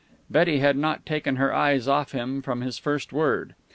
Betty 0.31 0.57
had 0.57 0.77
not 0.77 1.05
taken 1.05 1.35
her 1.35 1.53
eyes 1.53 1.87
off 1.87 2.11
him 2.11 2.41
from 2.41 2.61
his 2.61 2.79
first 2.79 3.13
word. 3.13 3.53